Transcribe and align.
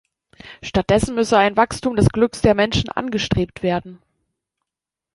Stattdessen 0.63 1.13
müsse 1.13 1.37
ein 1.37 1.57
Wachstum 1.57 1.95
des 1.95 2.09
Glücks 2.09 2.41
der 2.41 2.55
Menschen 2.55 2.89
angestrebt 2.89 3.61
werden. 3.61 4.01